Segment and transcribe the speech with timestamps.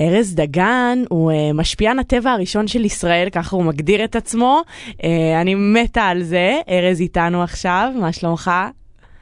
[0.00, 4.62] ארז דגן הוא uh, משפיען הטבע הראשון של ישראל, ככה הוא מגדיר את עצמו.
[4.90, 5.04] Uh,
[5.40, 6.60] אני מתה על זה.
[6.68, 8.50] ארז איתנו עכשיו, מה שלומך?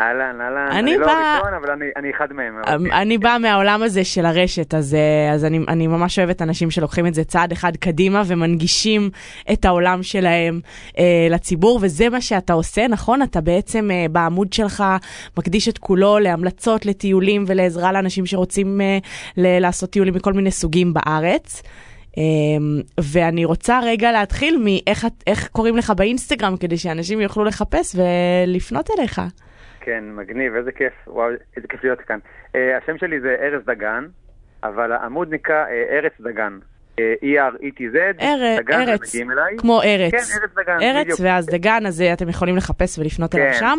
[0.00, 0.68] אהלן, אהלן.
[0.70, 1.06] אני, אני בא...
[1.06, 2.54] לא הראשון, אבל אני, אני אחד מהם.
[2.74, 6.70] אמ, אני באה מהעולם הזה של הרשת, אז, אה, אז אני, אני ממש אוהבת אנשים
[6.70, 9.10] שלוקחים את זה צעד אחד קדימה ומנגישים
[9.52, 10.60] את העולם שלהם
[10.98, 13.22] אה, לציבור, וזה מה שאתה עושה, נכון?
[13.22, 14.84] אתה בעצם אה, בעמוד שלך
[15.38, 18.98] מקדיש את כולו להמלצות, לטיולים ולעזרה לאנשים שרוצים אה,
[19.36, 21.62] ל- לעשות טיולים מכל מיני סוגים בארץ.
[22.16, 22.18] Um,
[23.00, 29.20] ואני רוצה רגע להתחיל מאיך קוראים לך באינסטגרם, כדי שאנשים יוכלו לחפש ולפנות אליך.
[29.86, 32.18] כן, מגניב, איזה כיף, וואו, איזה כיף להיות כאן.
[32.52, 34.04] Uh, השם שלי זה ארז דגן,
[34.62, 36.58] אבל העמוד נקרא uh, ארץ דגן.
[36.98, 38.22] אה, E-R-E-T-Z,
[38.58, 39.16] דגן, ארץ,
[39.58, 40.12] כמו ארץ.
[40.12, 41.20] כן, ארץ דגן, ארץ, בדיוק.
[41.22, 43.38] ואז דגן, אז אתם יכולים לחפש ולפנות כן.
[43.38, 43.78] אליו שם.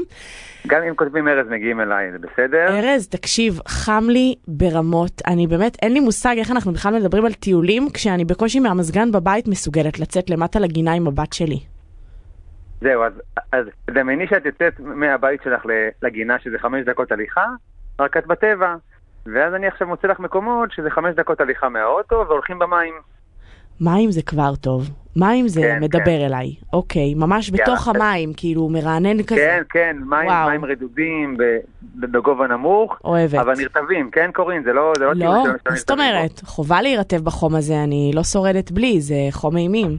[0.68, 2.68] גם אם כותבים ארז מגיעים אליי, זה בסדר?
[2.68, 5.22] ארז, תקשיב, חם לי ברמות.
[5.28, 9.48] אני באמת, אין לי מושג איך אנחנו בכלל מדברים על טיולים, כשאני בקושי מהמזגן בבית
[9.48, 11.77] מסוגלת לצאת למטה לגינה עם הבת שלי.
[12.82, 13.14] זהו, אז,
[13.52, 15.66] אז דמייני שאת יוצאת מהבית שלך
[16.02, 17.46] לגינה, שזה חמש דקות הליכה,
[18.00, 18.76] רק את בטבע.
[19.34, 22.94] ואז אני עכשיו מוצא לך מקומות שזה חמש דקות הליכה מהאוטו והולכים במים.
[23.82, 24.90] מים זה כבר טוב.
[25.16, 26.26] מים זה כן, מדבר כן.
[26.26, 26.56] אליי.
[26.74, 28.06] אוקיי, ממש בתוך יאללה.
[28.06, 29.36] המים, כאילו מרענן כזה.
[29.36, 31.38] כן, כן, מים, מים רדודים
[31.96, 33.00] בגובה נמוך.
[33.04, 33.34] אוהבת.
[33.40, 34.64] אבל נרטבים, כן קורין?
[34.64, 34.94] זה לא...
[34.98, 35.44] זה לא, לא,
[35.76, 36.42] זאת אומרת?
[36.46, 39.98] חובה להירטב בחום הזה, אני לא שורדת בלי, זה חום אימים.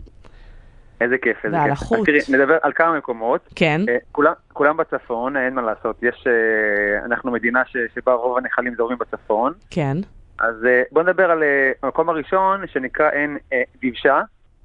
[1.00, 1.72] איזה כיף, איזה כיף.
[1.72, 2.06] החוץ.
[2.06, 3.48] תראי, נדבר על כמה מקומות.
[3.54, 3.80] כן.
[3.86, 6.02] Uh, כולם, כולם בצפון, אין מה לעשות.
[6.02, 9.52] יש, uh, אנחנו מדינה ש, שבה רוב הנחלים זורמים בצפון.
[9.70, 9.96] כן.
[10.38, 14.20] אז uh, בואו נדבר על uh, המקום הראשון שנקרא עין uh, דבשה,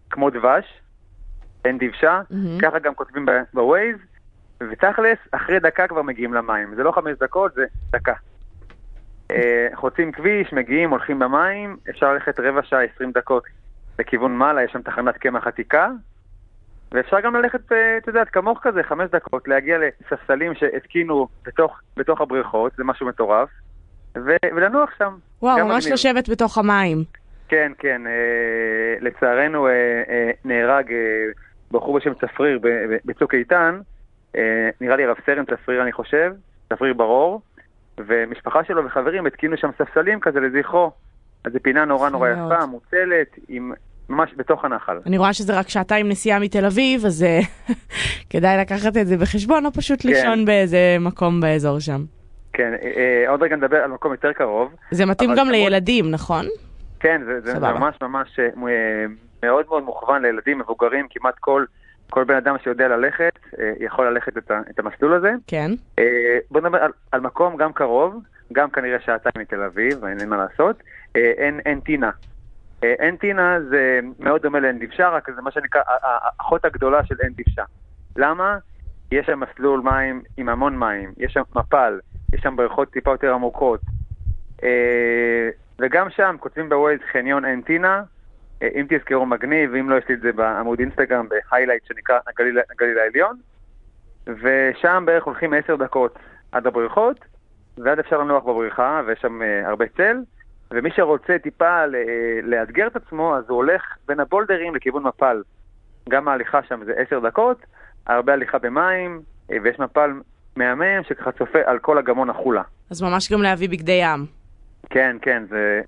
[0.10, 0.66] כמו דבש.
[1.64, 2.62] עין דבשה, mm-hmm.
[2.62, 3.98] ככה גם כותבים בווייז,
[4.72, 6.76] ותכלס, אחרי דקה כבר מגיעים למים.
[6.76, 8.14] זה לא חמש דקות, זה דקה.
[9.32, 9.36] Uh,
[9.76, 13.44] חוצים כביש, מגיעים, הולכים במים, אפשר ללכת רבע שעה, עשרים דקות
[14.00, 15.90] לכיוון מעלה, יש שם תחנת קמח עתיקה,
[16.94, 22.22] ואפשר גם ללכת, אה, את יודעת, כמוך כזה, חמש דקות, להגיע לספסלים שהתקינו בתוך, בתוך
[22.22, 23.50] הבריכות, זה משהו מטורף,
[24.18, 25.14] ו- ולנוח שם.
[25.42, 25.94] וואו, ממש מגניב.
[25.94, 27.04] לשבת בתוך המים.
[27.48, 28.08] כן, כן.
[28.08, 29.72] אה, לצערנו אה,
[30.10, 30.98] אה, נהרג אה,
[31.72, 32.60] בחור בשם צפריר
[33.06, 33.80] בצוק איתן,
[34.36, 36.34] אה, נראה לי רב סרן צפריר אני חושב,
[36.70, 37.42] צפריר ברור,
[37.98, 40.92] ומשפחה שלו וחברים התקינו שם ספסלים כזה לזכרו.
[41.46, 43.72] אז זו פינה נורא נורא יפה, מוצלת, עם
[44.10, 44.98] ממש בתוך הנחל.
[45.06, 47.40] אני רואה שזה רק שעתיים נסיעה מתל אביב, אז אה,
[48.30, 50.10] כדאי לקחת את זה בחשבון, או פשוט כן.
[50.10, 52.02] לישון באיזה מקום באזור שם.
[52.54, 54.76] כן, אה, אה, עוד רגע נדבר על מקום יותר קרוב.
[54.92, 55.52] זה מתאים גם כמו...
[55.52, 56.46] לילדים, נכון?
[57.00, 58.40] כן, זה, זה ממש ממש
[59.44, 61.66] מאוד מאוד מוכוון לילדים, מבוגרים, כמעט כל,
[62.10, 63.40] כל בן אדם שיודע ללכת,
[63.80, 65.32] יכול ללכת את, ה, את המסלול הזה.
[65.48, 65.72] כן.
[66.52, 70.84] בוא נדבר על, על מקום גם קרוב, גם כנראה שעתיים מתל אביב, אין מה לעשות,
[71.16, 72.10] אין, אין טינה.
[73.00, 77.34] עין טינה זה מאוד דומה לעין דבשה, רק זה מה שנקרא האחות הגדולה של עין
[77.38, 77.64] דבשה.
[78.16, 78.58] למה?
[79.12, 82.00] יש שם מסלול מים עם המון מים, יש שם מפל,
[82.34, 83.82] יש שם בריכות טיפה יותר עמוקות.
[84.64, 85.50] אה,
[85.80, 88.04] וגם שם כותבים ב-Waze חניון עין טינה,
[88.62, 92.60] אה, אם תזכרו מגניב, ואם לא יש לי את זה בעמוד אינסטגרם ב-highlight שנקרא הגליל,
[92.72, 93.38] הגליל העליון.
[94.28, 96.20] ושם בערך הולכים עשר דקות
[96.52, 97.20] עד הבריכות,
[97.78, 100.18] ואז אפשר לנוח בבריכה, ויש שם הרבה צל.
[100.72, 101.86] ומי שרוצה טיפה
[102.44, 105.42] לאתגר את עצמו, אז הוא הולך בין הבולדרים לכיוון מפל.
[106.10, 107.58] גם ההליכה שם זה עשר דקות,
[108.08, 109.22] הרבה הליכה במים,
[109.52, 110.12] אה, ויש מפל
[110.56, 112.62] מהמם שככה צופה על כל הגמון החולה.
[112.92, 114.26] אז ממש גם להביא בגדי ים.
[114.90, 115.82] כן, כן, זה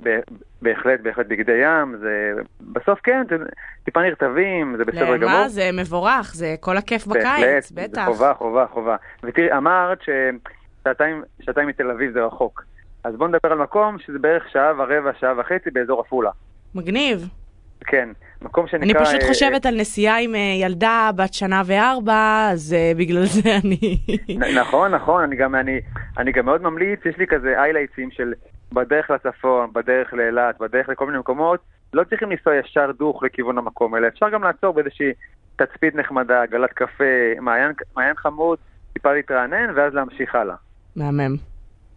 [0.61, 2.31] בהחלט, בהחלט בגדי ים, זה
[2.61, 3.35] בסוף כן, זה
[3.83, 5.39] טיפה נרטבים, זה בסדר גמור.
[5.39, 5.49] למה?
[5.49, 8.05] זה מבורך, זה כל הכיף בקיץ, בטח.
[8.05, 8.95] זה חובה, חובה, חובה.
[9.23, 12.63] ותראי, אמרת ששעתיים מתל אביב זה רחוק.
[13.05, 16.31] אז בואו נדבר על מקום שזה בערך שעה ורבע, שעה וחצי באזור עפולה.
[16.75, 17.29] מגניב.
[17.81, 18.09] כן,
[18.41, 18.85] מקום שנקרא...
[18.85, 23.25] אני פשוט אה, חושבת על נסיעה עם אה, ילדה בת שנה וארבע, אז אה, בגלל
[23.25, 23.97] זה אני...
[24.61, 25.79] נכון, נכון, אני גם, אני,
[26.17, 28.33] אני גם מאוד ממליץ, יש לי כזה איילייטסים של
[28.73, 31.59] בדרך לצפון, בדרך לאילת, בדרך לכל מיני מקומות,
[31.93, 35.11] לא צריכים לנסוע ישר דוך לכיוון המקום, אלא אפשר גם לעצור באיזושהי
[35.55, 38.57] תצפית נחמדה, גלת קפה, מעיין, מעיין חמוד,
[38.93, 40.55] טיפה להתרענן, ואז להמשיך הלאה.
[40.95, 41.54] מהמם.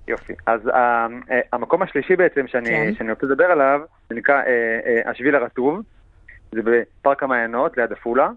[0.09, 0.33] יופי.
[0.47, 2.95] אז uh, uh, המקום השלישי בעצם שאני, כן.
[2.99, 5.83] שאני רוצה לדבר עליו, זה נקרא uh, uh, השביל הרטוב.
[6.53, 8.29] זה בפארק המעיינות ליד עפולה.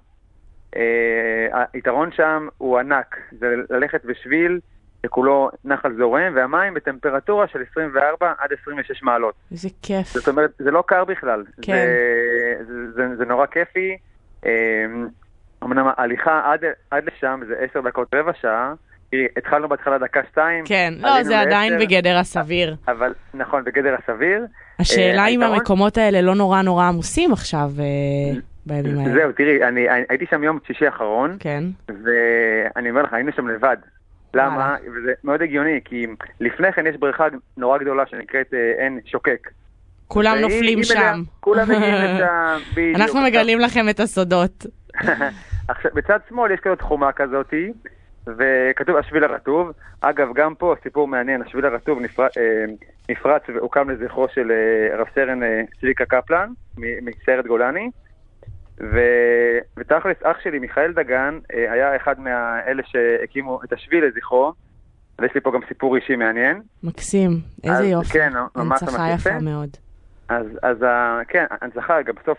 [0.76, 0.78] Uh,
[1.74, 4.60] היתרון שם הוא ענק, זה ללכת בשביל
[5.06, 9.36] שכולו נחל זורם, והמים בטמפרטורה של 24 עד 26 מעלות.
[9.52, 10.08] איזה כיף.
[10.08, 11.44] זאת אומרת, זה לא קר בכלל.
[11.62, 11.74] כן.
[11.74, 13.98] זה, זה, זה, זה נורא כיפי.
[15.64, 18.74] אמנם ההליכה עד, עד לשם זה 10 דקות רבע שעה,
[19.12, 20.66] תראי, התחלנו בהתחלה דקה שתיים.
[20.66, 22.76] כן, לא, זה עדיין בגדר הסביר.
[22.88, 24.46] אבל, נכון, בגדר הסביר.
[24.80, 29.14] השאלה אם היתרון- המקומות האלה לא נורא נורא עמוסים עכשיו אה, בימים האלה.
[29.14, 31.64] זהו, תראי, אני אני- הייתי שם יום שישי האחרון, כן.
[31.88, 33.78] ואני אומר לך, היינו שם לבד.
[34.34, 34.76] למה?
[34.82, 36.06] וזה מאוד הגיוני, כי
[36.40, 37.28] לפני כן יש בריכה
[37.58, 39.50] נורא גדולה שנקראת אה, עין שוקק.
[40.08, 41.24] כולם נופלים שם.
[41.40, 42.96] כולם מגיעים לשם, בדיוק.
[43.00, 44.66] אנחנו מגלים לכם את הסודות.
[45.68, 47.72] עכשיו, בצד שמאל יש כזאת חומה כזאתי,
[48.28, 49.72] וכתוב השביל הרטוב.
[50.02, 52.24] אגב, גם פה סיפור מעניין, השביל הרטוב נפר...
[52.38, 52.66] אה,
[53.10, 57.90] נפרץ והוקם לזכרו של אה, רב סרן אה, צביקה קפלן, מסיירת גולני.
[58.80, 59.00] ו...
[59.78, 64.54] ותכלס, אח שלי, מיכאל דגן, היה אחד מאלה שהקימו את השביל לזכרו,
[65.20, 66.62] ויש לי פה גם סיפור אישי מעניין.
[66.84, 67.30] מקסים,
[67.64, 68.10] איזה אז יופי.
[68.14, 69.30] כן, ממש הנצחה ממש יפה.
[69.30, 69.70] יפה מאוד.
[70.30, 70.78] אז, אז
[71.28, 72.38] כן, הנצחה, גם בסוף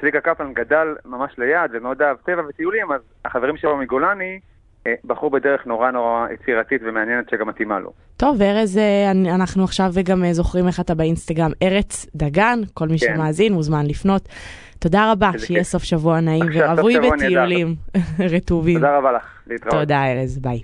[0.00, 4.40] צביקה קפלן גדל ממש ליד ומאוד אהב טבע וטיולים, אז החברים שלו מגולני
[4.86, 7.92] אה, בחרו בדרך נורא נורא יצירתית ומעניינת שגם מתאימה לו.
[8.16, 12.98] טוב, ארז, אה, אנחנו עכשיו גם אה, זוכרים איך אתה באינסטגרם, ארץ דגן, כל מי
[12.98, 13.14] כן.
[13.14, 14.28] שמאזין מוזמן לפנות.
[14.78, 15.68] תודה רבה, שיהיה כיף.
[15.68, 17.10] סוף שבוע נעים ורווי נהדר.
[17.16, 17.74] בטיולים
[18.34, 18.74] רטובים.
[18.74, 19.74] תודה רבה לך, להתראות.
[19.74, 20.60] תודה, ארז, ביי.